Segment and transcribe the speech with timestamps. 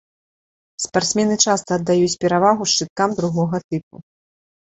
[0.83, 3.95] Спартсмены часта аддаюць перавагу шчыткам другога тыпу.